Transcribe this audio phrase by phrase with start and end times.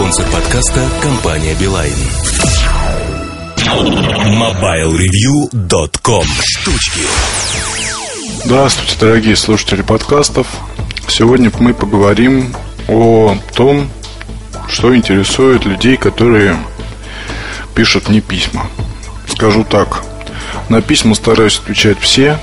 [0.00, 1.92] Спонсор подкаста– компания «Билайн».
[4.38, 7.00] MobileReview.com Штучки
[8.46, 10.46] Здравствуйте, дорогие слушатели подкастов.
[11.06, 12.56] Сегодня мы поговорим
[12.88, 13.90] о том,
[14.68, 16.56] что интересует людей, которые
[17.74, 18.70] пишут мне письма.
[19.28, 20.02] Скажу так,
[20.70, 22.38] на письма стараюсь отвечать все,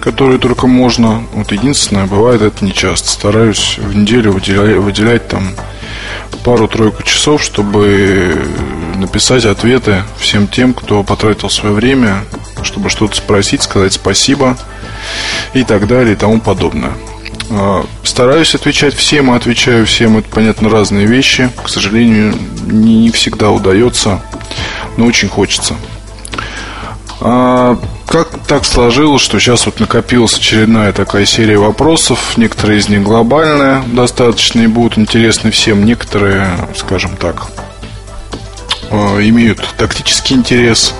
[0.00, 1.22] которые только можно.
[1.34, 3.10] Вот единственное, бывает это не часто.
[3.10, 5.54] Стараюсь в неделю выделять, выделять там
[6.44, 8.46] пару-тройку часов, чтобы
[8.96, 12.24] написать ответы всем тем, кто потратил свое время,
[12.62, 14.56] чтобы что-то спросить, сказать спасибо
[15.52, 16.92] и так далее и тому подобное.
[17.50, 20.18] А, стараюсь отвечать всем, отвечаю всем.
[20.18, 21.50] Это, понятно, разные вещи.
[21.62, 22.34] К сожалению,
[22.66, 24.22] не всегда удается,
[24.96, 25.74] но очень хочется.
[27.26, 32.36] А, как так сложилось, что сейчас вот накопилась очередная такая серия вопросов.
[32.36, 35.86] Некоторые из них глобальные достаточно и будут интересны всем.
[35.86, 37.46] Некоторые, скажем так,
[38.90, 40.94] а, имеют тактический интерес.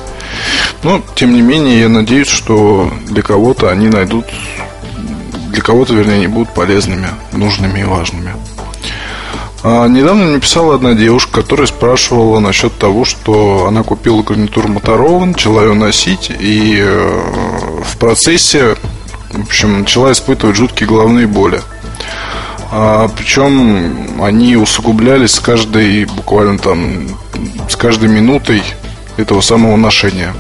[0.82, 4.24] Но, тем не менее, я надеюсь, что для кого-то они найдут
[5.50, 8.34] для кого-то, вернее, они будут полезными, нужными и важными.
[9.66, 15.24] А, недавно мне писала одна девушка, которая спрашивала насчет того, что она купила гарнитуру Motorola,
[15.24, 18.76] начала ее носить, и э, в процессе,
[19.30, 21.62] в общем, начала испытывать жуткие головные боли.
[22.72, 27.08] А, причем они усугублялись с каждой, буквально там,
[27.66, 28.62] с каждой минутой
[29.16, 30.34] этого самого ношения.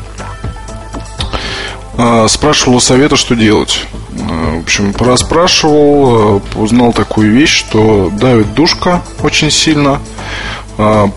[1.96, 3.86] А, спрашивала совета, что делать.
[4.20, 10.00] А, в общем, пораспрашивал, а, узнал такую вещь, что давит душка очень сильно,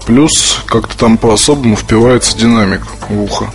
[0.05, 3.51] плюс как-то там по-особому впивается динамик в ухо.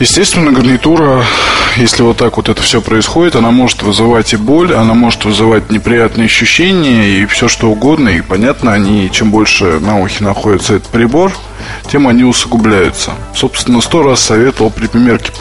[0.00, 1.22] Естественно, гарнитура,
[1.76, 5.70] если вот так вот это все происходит, она может вызывать и боль, она может вызывать
[5.70, 8.08] неприятные ощущения и все что угодно.
[8.08, 11.32] И понятно, они, чем больше на ухе находится этот прибор,
[11.90, 13.12] тем они усугубляются.
[13.34, 15.32] Собственно, сто раз советовал при примерке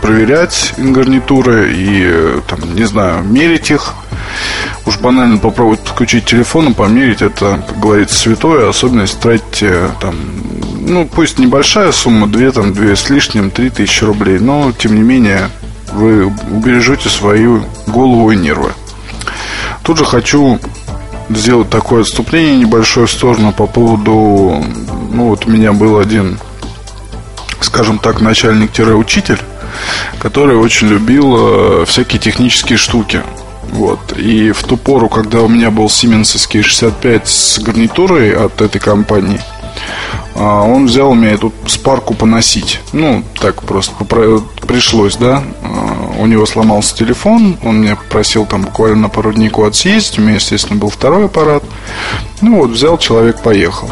[0.00, 3.94] проверять гарнитуры и, там, не знаю, мерить их.
[4.86, 10.16] Уж банально попробовать подключить телефон и померить это, как говорится, святое, особенно если тратите там,
[10.80, 15.02] ну, пусть небольшая сумма, 2, там, 2 с лишним, 3 тысячи рублей, но, тем не
[15.02, 15.50] менее,
[15.92, 18.72] вы убережете свою голову и нервы.
[19.82, 20.58] Тут же хочу
[21.28, 24.64] сделать такое отступление небольшое в сторону по поводу...
[25.32, 26.38] Вот у меня был один,
[27.62, 29.38] скажем так, начальник-учитель,
[30.18, 33.22] который очень любил э, всякие технические штуки.
[33.70, 34.12] Вот.
[34.18, 39.40] И в ту пору, когда у меня был Siemensовский 65 с гарнитурой от этой компании,
[40.34, 42.80] а, он взял у меня эту спарку поносить.
[42.92, 43.94] Ну, так просто
[44.66, 45.42] пришлось, да.
[45.62, 50.18] А, у него сломался телефон, он меня просил там буквально на пару дней куда съездить.
[50.18, 51.64] У меня, естественно, был второй аппарат.
[52.42, 53.90] Ну вот, взял, человек поехал.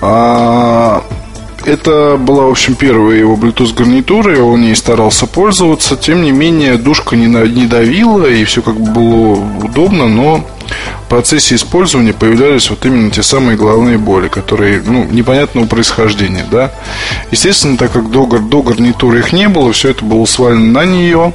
[0.00, 1.02] А,
[1.64, 5.96] это была, в общем, первая его Bluetooth гарнитура, он ей старался пользоваться.
[5.96, 9.32] Тем не менее, душка не, не давила, и все как бы было
[9.64, 10.44] удобно, но
[11.04, 16.72] в процессе использования появлялись вот именно те самые головные боли, которые, ну, непонятного происхождения, да.
[17.30, 21.32] Естественно, так как до, до гарнитуры их не было, все это было свалено на нее,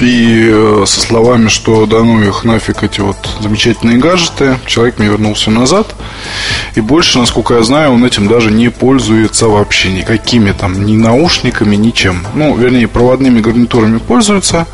[0.00, 5.08] и э, со словами, что да ну их нафиг эти вот замечательные гаджеты, человек мне
[5.08, 5.94] вернулся назад.
[6.74, 11.76] И больше, насколько я знаю, он этим даже не пользуется вообще никакими там ни наушниками,
[11.76, 12.26] ничем.
[12.34, 14.66] Ну, вернее, проводными гарнитурами пользуется,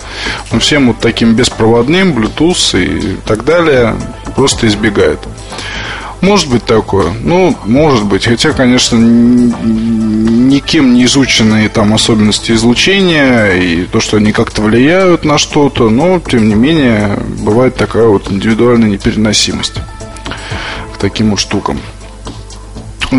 [0.53, 3.97] но всем вот таким беспроводным, Bluetooth и так далее
[4.37, 5.21] просто избегает.
[6.25, 7.13] Может быть такое.
[7.23, 8.25] Ну, может быть.
[8.25, 15.37] Хотя, конечно, никем не изученные там особенности излучения и то, что они как-то влияют на
[15.37, 19.75] что-то, но, тем не менее, бывает такая вот индивидуальная непереносимость
[20.95, 21.79] к таким вот штукам.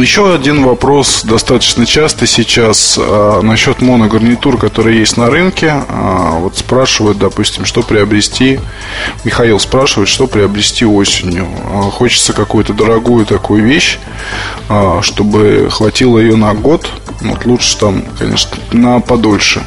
[0.02, 5.84] Еще один вопрос достаточно часто сейчас а, насчет моногарнитур, которые есть на рынке.
[5.90, 8.60] А, вот спрашивают, допустим, что приобрести.
[9.24, 11.47] Михаил спрашивает, что приобрести осенью.
[11.72, 13.97] А, хочется какую-то дорогую такую вещь,
[14.70, 16.90] а, чтобы хватило ее на год.
[17.22, 19.64] Вот лучше там, конечно, на подольше.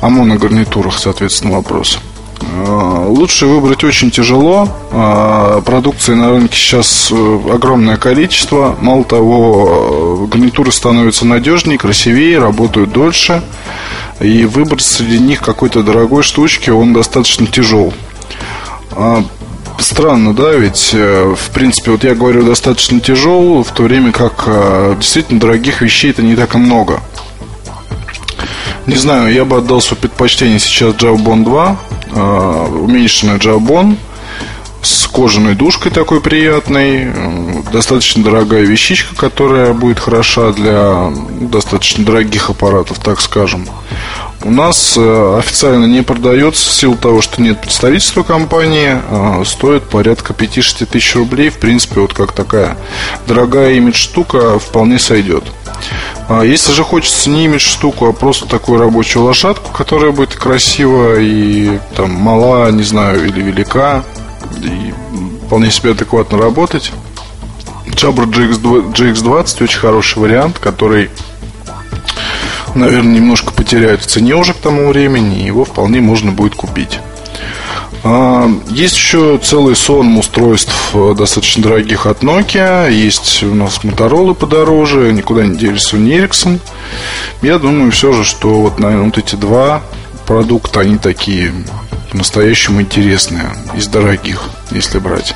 [0.00, 1.98] О моногарнитурах, соответственно, вопрос.
[2.40, 4.68] Э, лучше выбрать очень тяжело.
[4.90, 8.76] Э, продукции на рынке сейчас э, огромное количество.
[8.80, 13.42] Мало того, гарнитуры становятся надежнее, красивее, работают дольше.
[14.20, 17.92] И выбрать среди них какой-то дорогой штучки, он достаточно тяжел.
[19.78, 24.48] Странно, да, ведь, в принципе, вот я говорю, достаточно тяжел, в то время как
[24.98, 27.00] действительно дорогих вещей это не так и много.
[28.88, 31.76] Не знаю, я бы отдал свое предпочтение сейчас Jawbone 2,
[32.10, 33.96] э, уменьшенный Jawbone
[34.80, 37.12] с кожаной душкой такой приятной.
[37.70, 43.68] Достаточно дорогая вещичка, которая будет хороша для достаточно дорогих аппаратов, так скажем.
[44.44, 49.00] У нас э, официально не продается в силу того, что нет представительства компании.
[49.10, 51.50] А стоит порядка 5-6 тысяч рублей.
[51.50, 52.76] В принципе, вот как такая
[53.26, 55.44] дорогая имидж штука вполне сойдет.
[56.28, 61.20] А если же хочется не имидж штуку, а просто такую рабочую лошадку, которая будет красивая
[61.20, 64.04] и там мала, не знаю, или велика,
[64.62, 64.94] и
[65.46, 66.92] вполне себе адекватно работать,
[67.86, 71.10] Jabra GX, GX20 очень хороший вариант, который
[72.74, 77.00] наверное, немножко потеряют в цене уже к тому времени, его вполне можно будет купить.
[78.04, 82.90] А, есть еще целый сон устройств э, достаточно дорогих от Nokia.
[82.90, 86.60] Есть у нас Motorola подороже, никуда не делись Sony Ericsson.
[87.42, 89.82] Я думаю все же, что вот, наверное, вот эти два
[90.26, 91.52] продукта, они такие
[92.10, 95.34] по-настоящему интересные из дорогих, если брать.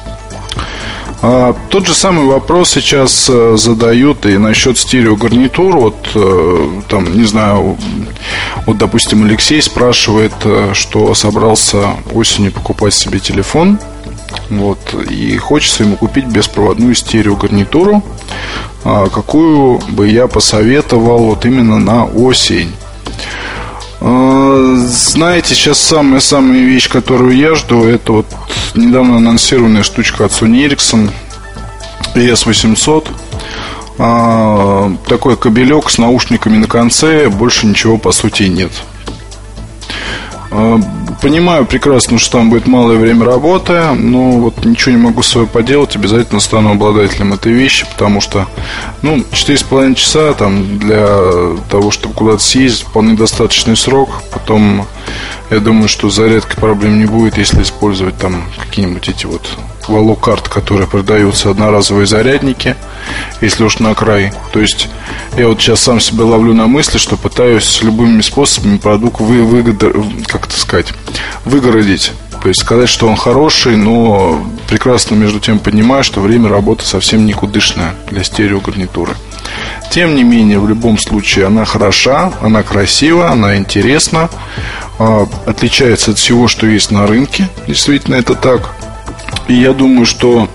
[1.25, 5.77] А, тот же самый вопрос сейчас э, задают и насчет стереогарнитур.
[5.77, 7.79] Вот э, там, не знаю,
[8.67, 13.79] вот, допустим, Алексей спрашивает, э, что собрался осенью покупать себе телефон.
[14.51, 18.03] Вот, и хочется ему купить беспроводную стереогарнитуру,
[18.85, 22.73] а, какую бы я посоветовал вот именно на осень.
[24.04, 28.26] А, знаете, сейчас самая-самая вещь, которую я жду, это вот
[28.75, 31.08] недавно анонсированная штучка от Sony Ericsson
[32.16, 33.06] ES800.
[33.99, 38.72] А, такой кабелек с наушниками на конце, больше ничего по сути нет.
[40.54, 40.78] А,
[41.22, 45.46] понимаю прекрасно, что там будет малое время работы, но вот ничего не могу с собой
[45.46, 48.46] поделать, обязательно стану обладателем этой вещи, потому что,
[49.00, 51.08] ну, 4,5 часа там для
[51.70, 54.10] того, чтобы куда-то съездить, вполне достаточный срок.
[54.31, 54.87] Потом,
[55.50, 59.56] я думаю, что зарядкой проблем не будет, если использовать там какие-нибудь эти вот
[59.88, 62.76] валокарт, которые продаются, одноразовые зарядники,
[63.40, 64.32] если уж на край.
[64.52, 64.88] То есть
[65.37, 69.82] я вот сейчас сам себя ловлю на мысли, что пытаюсь любыми способами продукт вы, выгод,
[70.26, 70.93] как это сказать,
[71.44, 72.12] выгородить.
[72.43, 77.25] То есть сказать, что он хороший, но прекрасно между тем понимаю, что время работы совсем
[77.25, 79.14] никудышное для стереогарнитуры.
[79.93, 84.28] Тем не менее, в любом случае, она хороша, она красива, она интересна,
[84.99, 87.49] а, отличается от всего, что есть на рынке.
[87.69, 88.75] Действительно, это так.
[89.49, 90.49] И я думаю, что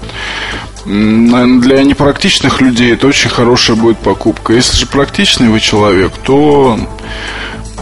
[0.85, 4.53] для непрактичных людей это очень хорошая будет покупка.
[4.53, 6.79] Если же практичный вы человек, то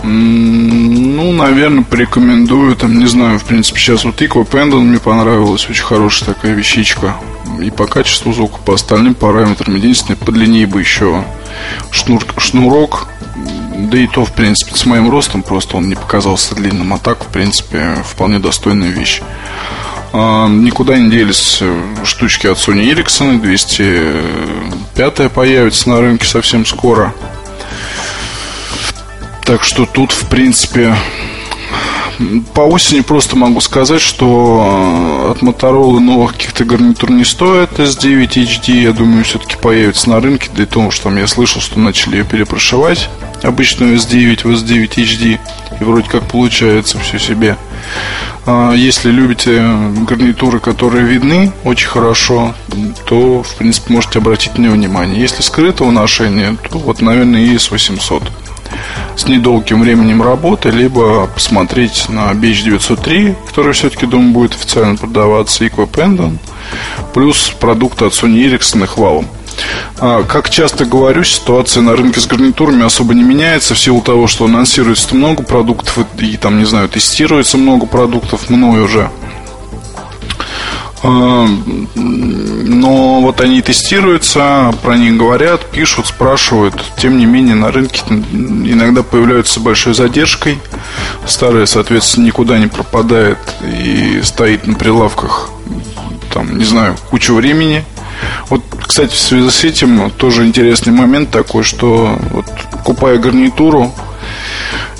[0.04, 5.84] ну, наверное, порекомендую, там, не знаю, в принципе, сейчас вот Equa Pendant мне понравилась, очень
[5.84, 7.16] хорошая такая вещичка.
[7.62, 9.76] И по качеству звука, по остальным параметрам.
[9.76, 11.24] Единственное, подлиннее бы еще
[11.90, 13.08] шнур, шнурок.
[13.78, 16.94] Да и то, в принципе, с моим ростом просто он не показался длинным.
[16.94, 19.22] А так, в принципе, вполне достойная вещь.
[20.18, 23.42] А, никуда не делись э, штучки от Sony Ericsson.
[23.42, 27.14] 205 появится на рынке совсем скоро.
[29.44, 30.96] Так что тут, в принципе,
[32.54, 37.80] по осени просто могу сказать, что от Motorola новых каких-то гарнитур не стоит.
[37.80, 40.50] S9 HD, я думаю, все-таки появится на рынке.
[40.56, 43.10] Да и то, что там я слышал, что начали ее перепрошивать.
[43.44, 45.40] Обычную S9 в S9 HD.
[45.80, 47.58] И вроде как получается все себе.
[48.46, 49.62] А, если любите
[50.08, 52.54] гарнитуры, которые видны очень хорошо,
[53.06, 55.20] то, в принципе, можете обратить на него внимание.
[55.20, 58.24] Если скрытого ношения, то вот, наверное, ES800
[59.16, 66.38] с недолгим временем работы, либо посмотреть на BH903, который все-таки, думаю, будет официально продаваться, Equipendant,
[67.14, 69.26] плюс продукты от Sony Ericsson и Huawei.
[70.00, 74.28] А, как часто говорю, ситуация на рынке с гарнитурами особо не меняется в силу того,
[74.28, 79.10] что анонсируется много продуктов и там, не знаю, тестируется много продуктов мной уже.
[81.04, 81.48] А,
[81.96, 86.74] но вот они тестируются, про них говорят, пишут, спрашивают.
[86.98, 90.60] Тем не менее, на рынке иногда появляются большой задержкой.
[91.28, 95.50] Старые, соответственно, никуда не пропадает и стоит на прилавках,
[96.34, 97.84] там, не знаю, кучу времени–
[98.50, 102.46] вот, кстати, в связи с этим тоже интересный момент такой, что вот,
[102.84, 103.94] купая гарнитуру,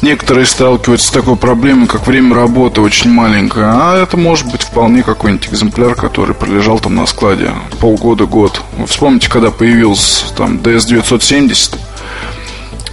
[0.02, 3.66] некоторые сталкиваются с такой проблемой, как время работы очень маленькое.
[3.68, 8.62] А это может быть вполне какой-нибудь экземпляр, который пролежал там на складе полгода-год.
[8.78, 11.78] Вы вспомните, когда появился там DS970,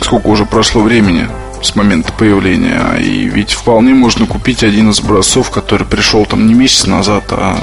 [0.00, 1.28] сколько уже прошло времени
[1.62, 2.96] с момента появления.
[2.98, 7.56] И ведь вполне можно купить один из образцов, который пришел там не месяц назад, а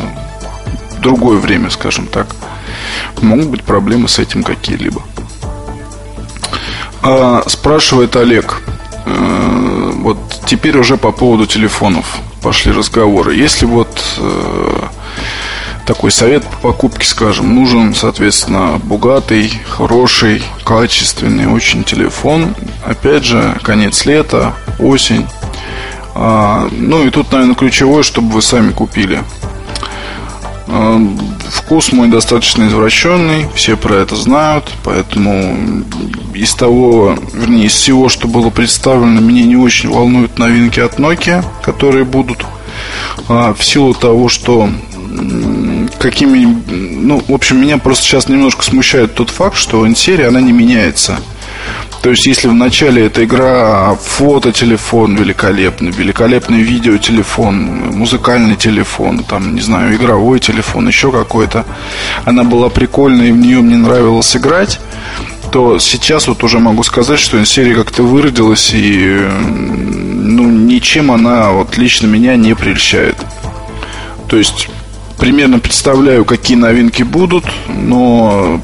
[1.01, 2.27] другое время, скажем так
[3.21, 5.01] могут быть проблемы с этим какие-либо.
[7.01, 8.61] А, спрашивает Олег.
[10.01, 13.35] Вот теперь уже по поводу телефонов пошли разговоры.
[13.35, 14.81] Если вот э,
[15.85, 22.55] такой совет по покупке, скажем, нужен, соответственно, богатый, хороший, качественный очень телефон.
[22.85, 25.25] Опять же, конец лета, осень.
[26.13, 29.23] А, ну и тут, наверное, ключевое, чтобы вы сами купили.
[30.67, 31.01] А,
[31.49, 35.83] вкус мой достаточно извращенный, все про это знают, поэтому
[36.33, 41.43] из того, вернее, из всего, что было представлено, меня не очень волнуют новинки от Nokia,
[41.61, 42.45] которые будут
[43.27, 44.69] а, в силу того, что
[45.99, 46.45] какими...
[46.67, 51.19] Ну, в общем, меня просто сейчас немножко смущает тот факт, что N-серия, она не меняется.
[52.01, 59.61] То есть, если в начале эта игра фототелефон великолепный, великолепный видеотелефон, музыкальный телефон, там, не
[59.61, 61.65] знаю, игровой телефон, еще какой-то,
[62.23, 64.79] она была прикольная и в нее мне нравилось играть,
[65.51, 71.77] то сейчас вот уже могу сказать, что серия как-то выродилась и ну, ничем она вот
[71.77, 73.15] лично меня не прельщает.
[74.27, 74.69] То есть
[75.17, 78.61] примерно представляю, какие новинки будут, но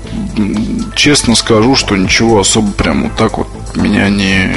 [0.95, 4.55] честно скажу, что ничего особо прям вот так вот меня не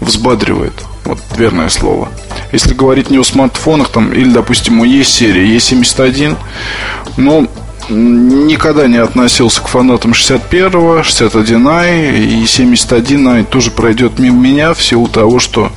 [0.00, 0.74] взбадривает.
[1.04, 2.08] Вот верное слово.
[2.50, 6.36] Если говорить не о смартфонах, там, или, допустим, у есть серия E71,
[7.16, 7.48] ну,
[7.88, 15.08] никогда не относился к фанатам 61-го, 61i и 71i тоже пройдет мимо меня в силу
[15.08, 15.72] того, что,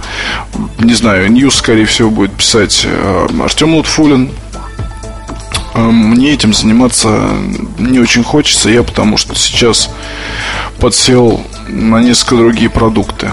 [0.79, 4.31] не знаю, news, скорее всего, будет писать э, Артем Лутфулин,
[5.75, 7.29] мне этим заниматься
[7.77, 9.89] не очень хочется, я потому что сейчас
[10.79, 13.31] подсел на несколько другие продукты.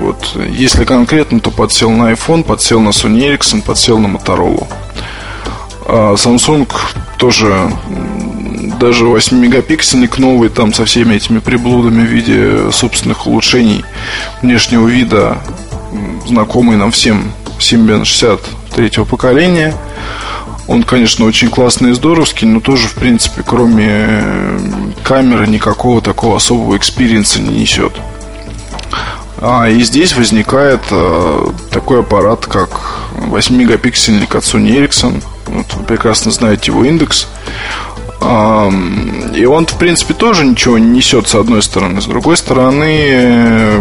[0.00, 0.36] Вот.
[0.50, 4.66] Если конкретно, то подсел на iPhone, подсел на Sony Ericsson, подсел на Motorola.
[5.88, 6.68] А Samsung
[7.18, 7.70] тоже
[8.78, 13.84] даже 8-мегапиксельник новый, там со всеми этими приблудами в виде собственных улучшений
[14.42, 15.38] внешнего вида,
[16.26, 19.74] знакомый нам всем Symbian 63 поколения–
[20.68, 24.58] он, конечно, очень классный и здоровский, но тоже, в принципе, кроме э,
[25.04, 27.92] камеры никакого такого особого experience а не несет.
[29.38, 32.70] А, и здесь возникает а, такой аппарат, как
[33.16, 35.22] 8-мегапиксельник от Sony Ericsson.
[35.46, 37.28] Вот, вы прекрасно знаете его индекс.
[38.26, 42.00] И он, в принципе, тоже ничего не несет с одной стороны.
[42.00, 43.78] С другой стороны, э,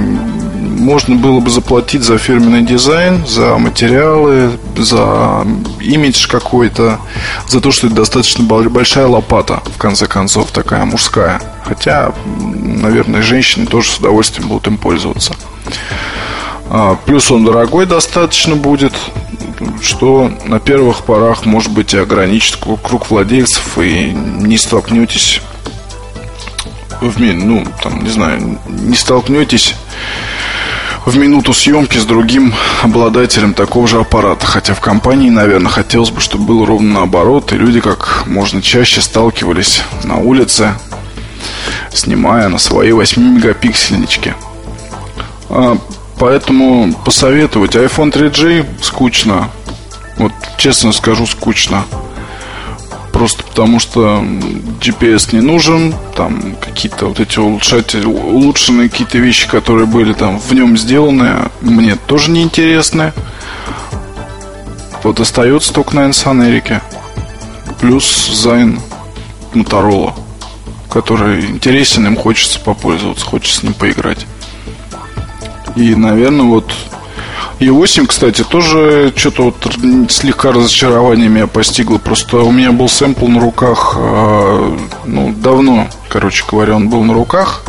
[0.86, 5.46] можно было бы заплатить за фирменный дизайн, за материалы, за
[5.80, 7.00] имидж какой-то,
[7.48, 11.42] за то, что это достаточно большая лопата, в конце концов, такая мужская.
[11.64, 15.34] Хотя, наверное, женщины тоже с удовольствием будут им пользоваться.
[16.70, 18.94] А, плюс он дорогой достаточно будет,
[19.82, 25.42] что на первых порах, может быть, ограничит круг владельцев, и не столкнетесь
[27.02, 29.76] в, ну, там, не знаю, не столкнетесь
[31.06, 34.46] в минуту съемки с другим обладателем такого же аппарата.
[34.46, 39.02] Хотя в компании, наверное, хотелось бы, чтобы было ровно наоборот, и люди как можно чаще
[39.02, 40.74] сталкивались на улице,
[41.94, 44.34] снимая на свои 8-мегапиксельнички.
[46.20, 49.50] Поэтому посоветовать iPhone 3G скучно.
[50.18, 51.86] Вот честно скажу, скучно
[53.16, 54.22] просто потому что
[54.82, 60.52] GPS не нужен, там какие-то вот эти улучшатели, улучшенные какие-то вещи, которые были там в
[60.52, 63.14] нем сделаны, мне тоже не интересны.
[65.02, 66.82] Вот остается только на Энсанерике.
[67.80, 68.82] Плюс Зайн
[69.54, 70.14] Моторола,
[70.90, 74.28] который интересен, им хочется попользоваться, хочется с ним поиграть.
[75.76, 76.72] И, наверное, вот
[77.60, 79.56] и 8, кстати, тоже что-то вот
[80.12, 81.98] слегка разочарование меня постигло.
[81.98, 87.14] Просто у меня был сэмпл на руках, а, ну, давно, короче говоря, он был на
[87.14, 87.64] руках.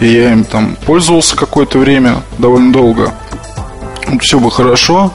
[0.00, 3.12] И я им там пользовался какое-то время, довольно долго.
[4.20, 5.12] Все бы хорошо,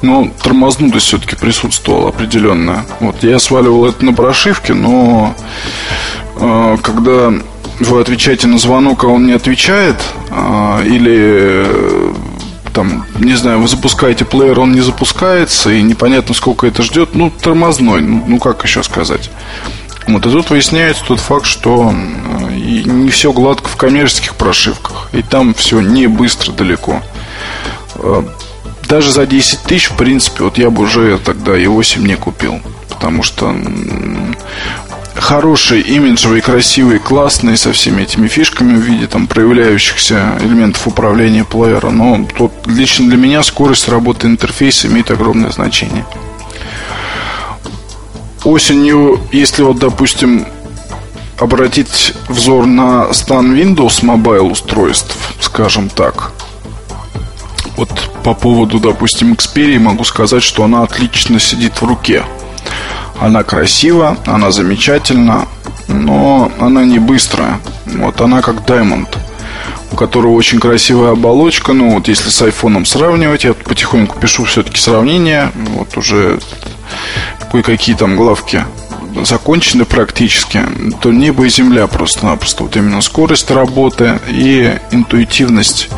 [0.00, 2.86] но тормознутость все-таки присутствовала определенная.
[3.00, 5.34] Вот я сваливал это на прошивке, но
[6.36, 7.32] э, когда
[7.80, 9.96] вы отвечаете на звонок, а он не отвечает,
[10.84, 11.66] или
[12.72, 17.30] там, не знаю, вы запускаете плеер, он не запускается, и непонятно, сколько это ждет, ну,
[17.30, 19.30] тормозной, ну, ну как еще сказать.
[20.06, 21.94] Вот, и тут выясняется тот факт, что
[22.50, 27.02] и не все гладко в коммерческих прошивках, и там все не быстро далеко.
[27.96, 28.22] Э,
[28.88, 32.60] даже за 10 тысяч, в принципе, вот я бы уже тогда и 8 не купил.
[32.88, 33.54] Потому что
[35.22, 41.90] хороший, имиджевый, красивый, классный, со всеми этими фишками в виде там проявляющихся элементов управления плеера.
[41.90, 46.04] Но тут лично для меня скорость работы интерфейса имеет огромное значение.
[48.44, 50.46] Осенью, если вот, допустим,
[51.38, 56.32] обратить взор на стан Windows Mobile устройств, скажем так,
[57.76, 57.88] вот
[58.24, 62.24] по поводу, допустим, Xperia могу сказать, что она отлично сидит в руке.
[63.20, 65.46] Она красива, она замечательна,
[65.88, 67.60] но она не быстрая.
[67.86, 69.08] Вот она как Diamond,
[69.92, 71.72] у которого очень красивая оболочка.
[71.72, 75.52] Ну, вот если с айфоном сравнивать, я потихоньку пишу все-таки сравнение.
[75.76, 76.40] Вот уже
[77.50, 78.64] кое-какие там главки
[79.24, 80.62] закончены практически,
[81.00, 82.64] то небо и земля просто-напросто.
[82.64, 85.90] Вот именно скорость работы и интуитивность,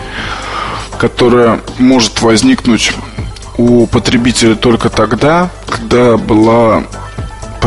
[0.99, 2.93] которая может возникнуть
[3.57, 6.85] у потребителя только тогда, когда была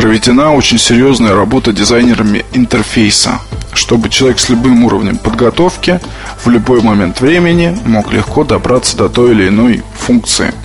[0.00, 3.40] проведена очень серьезная работа дизайнерами интерфейса,
[3.72, 6.00] чтобы человек с любым уровнем подготовки
[6.44, 10.54] в любой момент времени мог легко добраться до той или иной функции–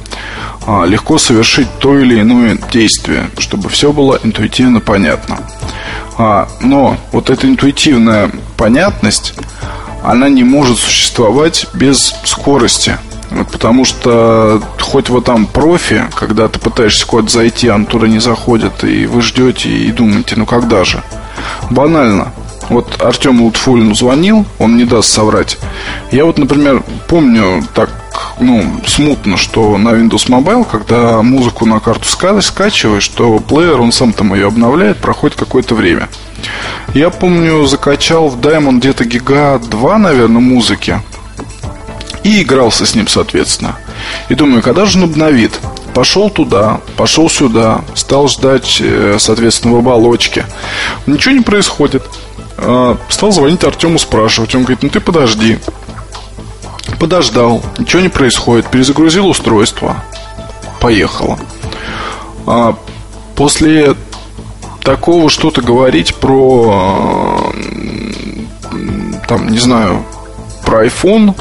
[0.65, 5.39] а, легко совершить то или иное действие, чтобы все было интуитивно понятно.
[6.17, 9.33] А, но вот эта интуитивная понятность,
[10.03, 12.97] она не может существовать без скорости.
[13.33, 18.19] Вот потому что хоть вы там профи, когда ты пытаешься куда-то зайти, он туда не
[18.19, 21.01] заходит, и вы ждете и думаете, ну когда же?
[21.69, 22.31] Банально.
[22.69, 25.57] Вот Артем Лутфулину звонил, он не даст соврать.
[26.11, 27.89] Я вот, например, помню так
[28.39, 34.13] ну, смутно, что на Windows Mobile, когда музыку на карту скачиваешь, что плеер, он сам
[34.13, 36.09] там ее обновляет, проходит какое-то время.
[36.93, 41.01] Я помню, закачал в Diamond где-то гига 2, наверное, музыки.
[42.23, 43.77] И игрался с ним, соответственно.
[44.29, 45.51] И думаю, когда же он обновит?
[45.93, 50.45] Пошел туда, пошел сюда, стал ждать, э, соответственно, в оболочке.
[51.05, 52.03] Ничего не происходит.
[52.57, 54.55] А, стал звонить Артему, спрашивать.
[54.55, 55.59] Он говорит, ну ты подожди.
[56.99, 59.97] Подождал, ничего не происходит, перезагрузил устройство,
[60.79, 61.37] поехало.
[62.45, 62.77] А
[63.35, 63.95] после
[64.83, 67.51] такого что-то говорить про,
[69.27, 70.05] там, не знаю,
[70.65, 71.35] про iPhone,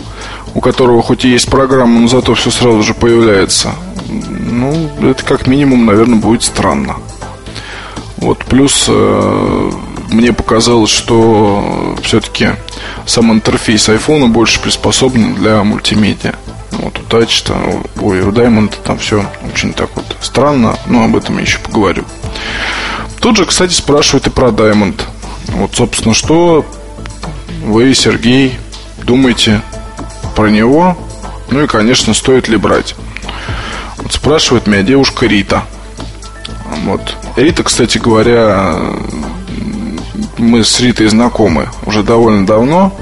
[0.54, 3.74] у которого хоть и есть программа, но зато все сразу же появляется,
[4.08, 6.96] ну, это как минимум, наверное, будет странно.
[8.18, 9.70] Вот, плюс э,
[10.10, 12.50] мне показалось, что все-таки
[13.06, 16.34] сам интерфейс iPhone больше приспособлен для мультимедиа.
[16.72, 21.36] Вот у Touch, ой, у Diamond там все очень так вот странно, но об этом
[21.36, 22.04] я еще поговорю.
[23.20, 25.00] Тут же, кстати, спрашивают и про Diamond.
[25.48, 26.64] Вот, собственно, что
[27.64, 28.54] вы, Сергей,
[29.04, 29.62] думаете
[30.34, 30.96] про него?
[31.50, 32.94] Ну и, конечно, стоит ли брать?
[33.98, 35.64] Вот спрашивает меня девушка Рита.
[36.84, 37.16] Вот.
[37.36, 38.76] Рита, кстати говоря,
[40.38, 42.92] мы с Ритой знакомы уже довольно давно.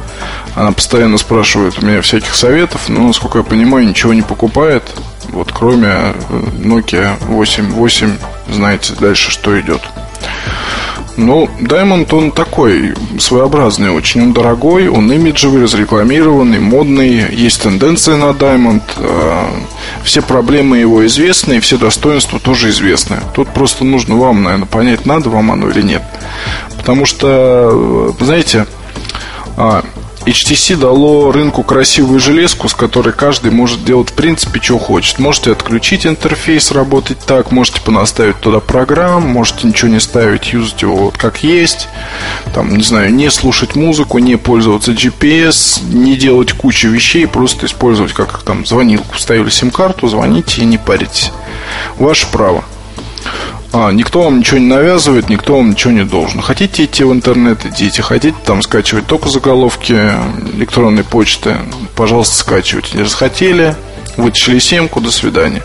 [0.55, 4.83] Она постоянно спрашивает у меня всяких советов, но, насколько я понимаю, ничего не покупает.
[5.29, 6.14] Вот кроме
[6.59, 8.19] Nokia 8.8,
[8.53, 9.81] знаете дальше, что идет.
[11.20, 14.22] Ну, Diamond, он такой своеобразный очень.
[14.22, 17.26] Он дорогой, он имиджевый, разрекламированный, модный.
[17.30, 18.83] Есть тенденции на Diamond.
[18.96, 19.44] Э,
[20.02, 23.18] все проблемы его известны, и все достоинства тоже известны.
[23.35, 26.02] Тут просто нужно вам, наверное, понять, надо вам оно или нет.
[26.78, 28.66] Потому что, знаете,
[29.59, 29.85] а,
[30.26, 35.18] HTC дало рынку красивую железку, с которой каждый может делать в принципе, что хочет.
[35.18, 40.96] Можете отключить интерфейс, работать так, можете понаставить туда программ, можете ничего не ставить, юзать его
[40.96, 41.88] вот как есть.
[42.54, 48.12] Там, не знаю, не слушать музыку, не пользоваться GPS, не делать кучу вещей, просто использовать
[48.12, 49.14] как там звонилку.
[49.14, 51.33] Вставили сим-карту, звоните и не паритесь.
[51.96, 52.64] Ваше право.
[53.72, 56.40] А, никто вам ничего не навязывает, никто вам ничего не должен.
[56.40, 58.02] Хотите идти в интернет, идите.
[58.02, 59.92] Хотите там скачивать только заголовки
[60.54, 61.56] электронной почты,
[61.94, 62.98] пожалуйста, скачивайте.
[62.98, 63.76] Не захотели,
[64.16, 65.62] вытащили семку, до свидания.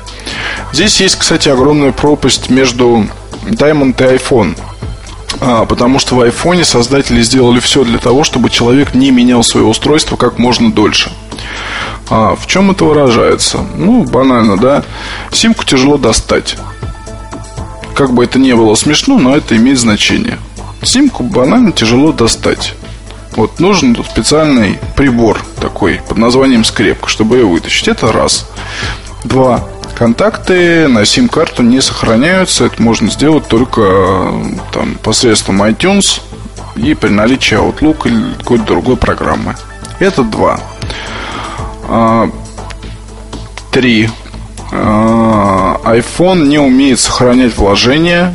[0.71, 3.07] Здесь есть, кстати, огромная пропасть между
[3.45, 4.55] Diamond и iPhone.
[5.41, 9.65] А, потому что в iPhone создатели сделали все для того, чтобы человек не менял свое
[9.65, 11.11] устройство как можно дольше.
[12.09, 13.65] А в чем это выражается?
[13.75, 14.83] Ну, банально, да.
[15.31, 16.55] Симку тяжело достать.
[17.95, 20.37] Как бы это ни было смешно, но это имеет значение.
[20.83, 22.73] Симку банально тяжело достать.
[23.35, 27.87] Вот нужен специальный прибор такой под названием скрепка, чтобы ее вытащить.
[27.87, 28.47] Это раз.
[29.23, 29.63] Два.
[29.97, 32.65] Контакты на сим-карту не сохраняются.
[32.65, 34.29] Это можно сделать только
[34.73, 36.21] там, посредством iTunes
[36.75, 39.55] и при наличии Outlook или какой-то другой программы.
[39.99, 40.59] Это два.
[41.87, 42.29] А,
[43.71, 44.09] три.
[44.71, 48.33] А, iPhone не умеет сохранять вложения,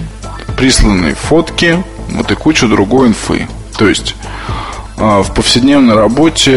[0.57, 3.49] присланные фотки, вот и кучу другой инфы.
[3.77, 4.15] То есть
[4.97, 6.53] а, в повседневной работе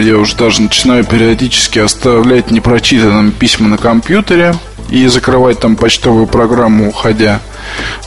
[0.00, 4.54] я уже даже начинаю периодически оставлять непрочитанными письма на компьютере
[4.90, 7.40] и закрывать там почтовую программу, уходя.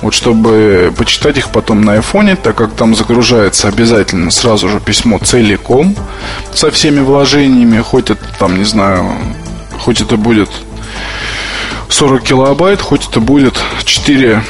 [0.02, 5.18] Вот чтобы почитать их потом на айфоне, так как там загружается обязательно сразу же письмо
[5.20, 5.96] целиком
[6.54, 9.10] со всеми вложениями, хоть это там, не знаю,
[9.80, 10.50] хоть это будет
[11.90, 14.44] 40 килобайт, хоть это будет 4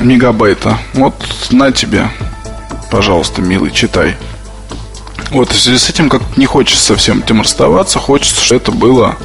[0.00, 0.78] мегабайта.
[0.94, 1.14] Вот
[1.50, 2.10] на тебе,
[2.90, 4.16] пожалуйста, милый, читай.
[5.30, 9.16] Вот, в связи с этим, как не хочется совсем этим расставаться, хочется, чтобы это было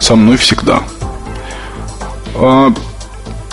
[0.00, 0.82] со мной всегда.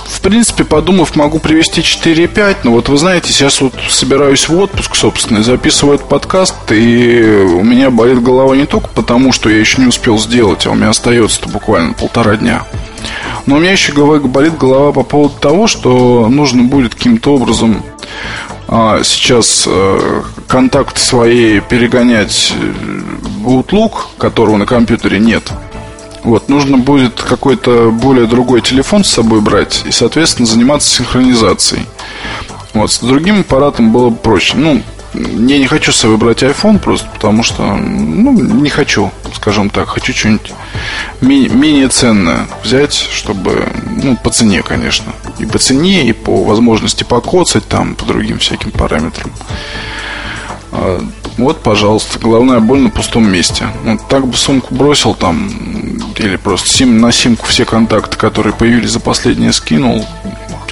[0.05, 4.95] В принципе, подумав, могу привести 4-5, но вот вы знаете, сейчас вот собираюсь в отпуск,
[4.95, 9.59] собственно, и записываю этот подкаст, и у меня болит голова не только потому, что я
[9.59, 12.63] еще не успел сделать, а у меня остается-то буквально полтора дня.
[13.45, 17.83] Но у меня еще болит голова по поводу того, что нужно будет каким-то образом
[18.67, 22.53] а, сейчас а, контакт своей перегонять
[23.41, 25.51] в Outlook, которого на компьютере нет.
[26.25, 31.85] Вот, нужно будет какой-то более другой телефон с собой брать и, соответственно, заниматься синхронизацией.
[32.73, 34.57] Вот, с другим аппаратом было бы проще.
[34.57, 34.81] Ну,
[35.13, 39.87] я не хочу себе выбрать iPhone просто потому что, ну, не хочу, скажем так.
[39.89, 40.51] Хочу что-нибудь
[41.21, 43.69] ми- менее ценное взять, чтобы,
[44.03, 45.13] ну, по цене, конечно.
[45.37, 49.31] И по цене, и по возможности покоцать там, по другим всяким параметрам.
[50.77, 51.01] А,
[51.37, 53.67] вот, пожалуйста, головная боль на пустом месте.
[53.83, 55.49] Вот так бы сумку бросил там,
[56.17, 60.05] или просто сим, на симку все контакты, которые появились за последнее, скинул,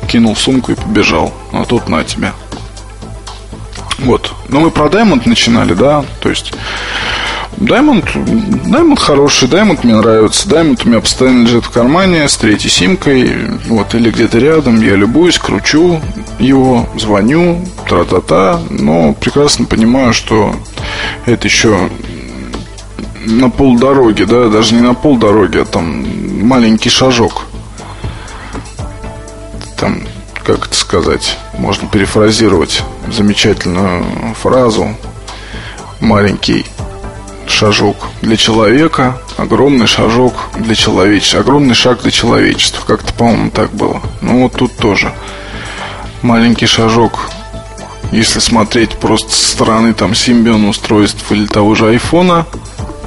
[0.07, 1.33] кинул сумку и побежал.
[1.51, 2.33] А тут на тебя.
[3.99, 4.33] Вот.
[4.49, 6.03] Но мы про Diamond начинали, да?
[6.19, 6.53] То есть
[7.57, 8.05] Diamond,
[8.65, 10.47] Diamond хороший, Diamond мне нравится.
[10.47, 13.31] Diamond у меня постоянно лежит в кармане с третьей симкой,
[13.67, 14.81] вот, или где-то рядом.
[14.81, 16.01] Я любуюсь, кручу
[16.39, 18.59] его, звоню, тра-та-та.
[18.69, 20.55] Но прекрасно понимаю, что
[21.25, 21.89] это еще
[23.25, 26.05] на полдороги, да, даже не на полдороги, а там
[26.45, 27.45] маленький шажок.
[29.77, 30.01] Там
[30.43, 34.03] как это сказать, можно перефразировать замечательную
[34.35, 34.93] фразу.
[36.01, 36.65] Маленький
[37.53, 42.83] шажок для человека, огромный шажок для человечества, огромный шаг для человечества.
[42.85, 44.01] Как-то, по-моему, так было.
[44.21, 45.13] Ну вот тут тоже
[46.21, 47.29] маленький шажок,
[48.11, 52.45] если смотреть просто со стороны там Symbian устройств или того же айфона,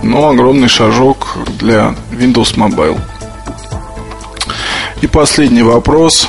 [0.03, 2.99] но огромный шажок для Windows Mobile.
[5.03, 6.29] И последний вопрос.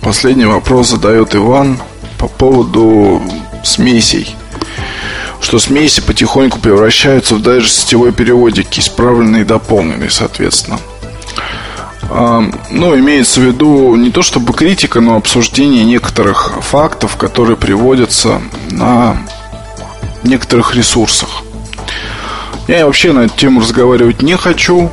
[0.00, 1.78] Последний вопрос задает Иван
[2.18, 3.22] по поводу
[3.62, 4.34] смесей.
[5.42, 10.78] Что смеси потихоньку превращаются в даже сетевой переводики, исправленные и дополненные, соответственно.
[12.08, 18.40] А, ну, имеется в виду не то чтобы критика, но обсуждение некоторых фактов, которые приводятся
[18.70, 19.16] на
[20.22, 21.42] некоторых ресурсах.
[22.68, 24.90] Я вообще на эту тему разговаривать не хочу.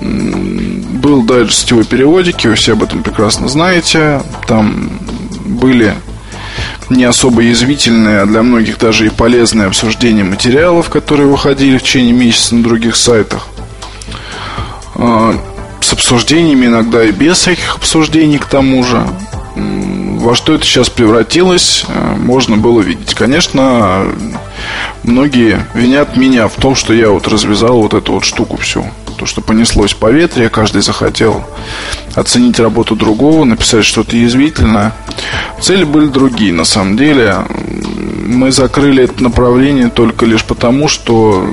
[0.00, 4.22] Был даже сетевой переводики, вы все об этом прекрасно знаете.
[4.46, 4.90] Там
[5.44, 5.94] были
[6.90, 12.12] не особо язвительные, а для многих даже и полезные обсуждения материалов, которые выходили в течение
[12.12, 13.48] месяца на других сайтах.
[14.94, 15.34] А,
[15.80, 19.06] с обсуждениями иногда и без всяких обсуждений к тому же.
[19.54, 23.14] Во что это сейчас превратилось, э, можно было видеть.
[23.14, 24.06] Конечно,
[25.02, 28.84] многие винят меня в том, что я вот развязал вот эту вот штуку всю
[29.16, 31.44] то, что понеслось по ветре, каждый захотел
[32.14, 34.92] оценить работу другого, написать что-то язвительное.
[35.60, 37.38] Цели были другие, на самом деле.
[38.26, 41.48] Мы закрыли это направление только лишь потому, что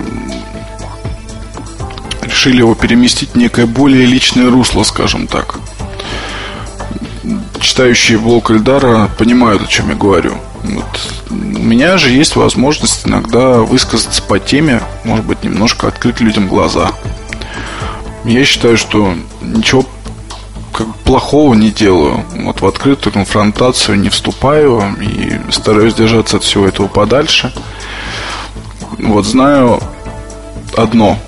[2.21, 5.56] решили его переместить в некое более личное русло, скажем так.
[7.60, 10.34] Читающие блог Эльдара понимают, о чем я говорю.
[10.63, 10.86] Вот.
[11.30, 16.91] У меня же есть возможность иногда высказаться по теме, может быть, немножко открыть людям глаза.
[18.25, 19.86] Я считаю, что ничего
[20.71, 22.23] как плохого не делаю.
[22.39, 27.53] Вот в открытую конфронтацию не вступаю и стараюсь держаться от всего этого подальше.
[28.97, 29.81] Вот знаю
[30.75, 31.19] одно.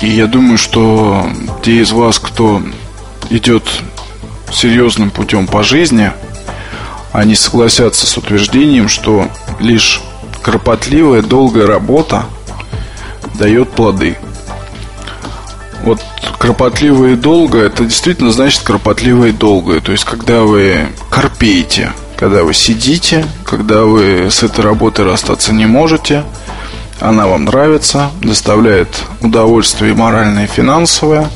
[0.00, 1.26] И я думаю, что
[1.62, 2.62] те из вас, кто
[3.28, 3.68] идет
[4.52, 6.12] серьезным путем по жизни,
[7.12, 10.00] они согласятся с утверждением, что лишь
[10.40, 12.26] кропотливая, долгая работа
[13.34, 14.16] дает плоды–
[15.84, 16.00] вот
[16.38, 19.80] кропотливо и долго, это действительно значит кропотливо и долго.
[19.80, 25.66] То есть, когда вы корпеете, когда вы сидите, когда вы с этой работой расстаться не
[25.66, 26.24] можете,
[27.00, 28.88] она вам нравится, доставляет
[29.22, 31.30] удовольствие и моральное, и финансовое,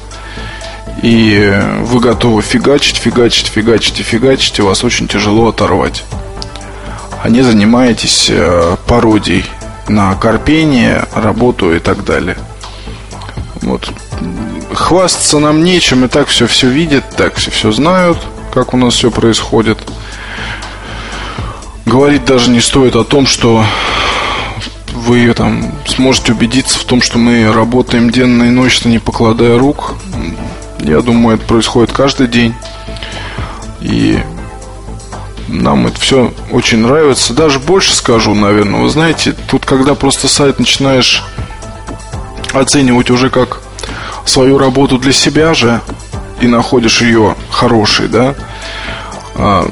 [1.03, 6.05] и вы готовы фигачить, фигачить, фигачить и фигачить, и вас очень тяжело оторвать.
[7.23, 9.47] А не занимаетесь э, пародией
[9.89, 12.37] на корпение, работу и так далее.
[14.75, 18.19] Хвастаться нам нечем, и так все все видят, так все все знают,
[18.53, 19.79] как у нас все происходит.
[21.87, 23.65] Говорить даже не стоит о том, что
[24.93, 29.95] вы там сможете убедиться в том, что мы работаем денно и ночно, не покладая рук.
[30.79, 32.55] Я думаю, это происходит каждый день.
[33.81, 34.19] И
[35.49, 37.35] нам это все очень нравится.
[37.35, 38.81] Даже больше скажу, наверное.
[38.81, 41.23] Вы знаете, тут когда просто сайт начинаешь
[42.53, 43.61] оценивать уже как
[44.25, 45.81] свою работу для себя же
[46.41, 48.35] и находишь ее хорошей, да,
[49.37, 49.71] а,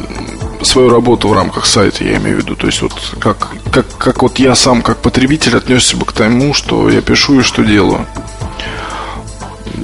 [0.63, 2.57] свою работу в рамках сайта, я имею в виду.
[2.57, 6.55] То есть вот как, как, как вот я сам как потребитель отнесся бы к тому,
[6.55, 8.07] что я пишу и что делаю.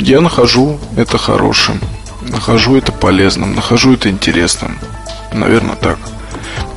[0.01, 1.81] Я нахожу это хорошим,
[2.21, 4.79] нахожу это полезным, нахожу это интересным.
[5.33, 5.99] Наверное, так.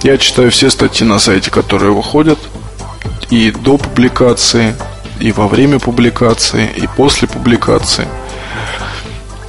[0.03, 2.39] Я читаю все статьи на сайте, которые выходят
[3.29, 4.75] и до публикации,
[5.21, 8.07] и во время публикации, и после публикации.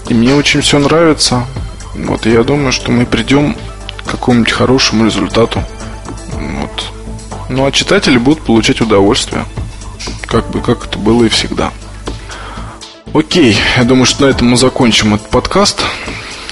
[0.08, 1.46] И мне очень все нравится.
[1.94, 3.56] Вот, я думаю, что мы придем
[4.04, 5.64] к какому-нибудь хорошему результату.
[6.32, 6.92] Вот.
[7.48, 9.46] Ну, а читатели будут получать удовольствие.
[10.26, 11.70] Как бы, как это было и всегда.
[13.14, 15.80] Окей, я думаю, что на этом мы закончим этот подкаст.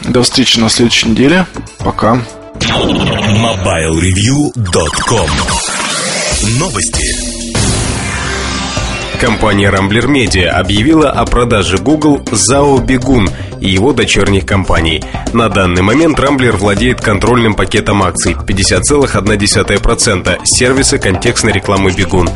[0.03, 1.47] До встречи на следующей неделе.
[1.79, 2.21] Пока.
[2.55, 5.31] MobileReview.com
[6.59, 7.30] Новости.
[9.21, 13.29] Компания Rambler Media объявила о продаже Google Zao Бегун
[13.61, 15.03] и его дочерних компаний.
[15.33, 22.29] На данный момент Rambler владеет контрольным пакетом акций 50,1% сервиса контекстной рекламы Бегун.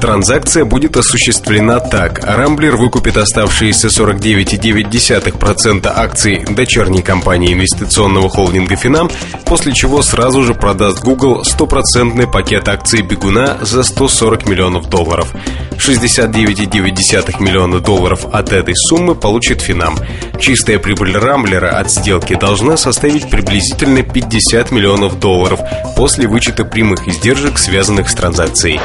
[0.00, 2.20] Транзакция будет осуществлена так.
[2.20, 9.10] Rambler выкупит оставшиеся 49,9% акций дочерней компании инвестиционного холдинга Финам,
[9.44, 15.34] после чего сразу же продаст Google стопроцентный пакет акций Бегуна за 140 миллионов долларов.
[15.76, 19.96] 69,9 миллиона долларов от этой суммы получит Финам.
[20.70, 25.58] Чистая прибыль Рамблера от сделки должна составить приблизительно 50 миллионов долларов
[25.96, 28.80] после вычета прямых издержек, связанных с транзакцией.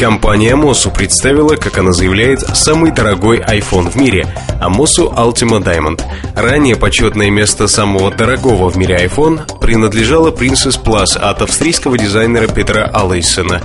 [0.00, 4.26] Компания Амосу представила, как она заявляет, самый дорогой iPhone в мире–
[4.60, 6.02] Амосу Ultima Diamond.
[6.34, 12.90] Ранее почетное место самого дорогого в мире iPhone принадлежало Princess Plus от австрийского дизайнера Петра
[12.92, 13.62] Аллейсона.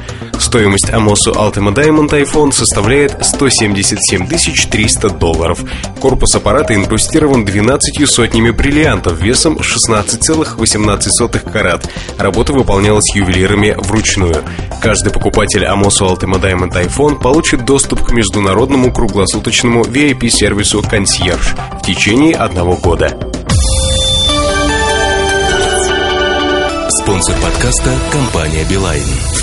[0.47, 4.27] Стоимость Амосу Ultima Diamond iPhone составляет 177
[4.71, 5.59] 300 долларов.
[5.99, 11.89] Корпус аппарата инкрустирован 12 сотнями бриллиантов весом 16,18 карат.
[12.17, 14.41] Работа выполнялась ювелирами вручную.
[14.81, 22.33] Каждый покупатель Амосу Ultima Diamond iPhone получит доступ к международному круглосуточному VIP-сервису «Консьерж» в течение
[22.33, 23.19] одного года.
[27.01, 29.36] Спонсор подкаста– компания «Билайн».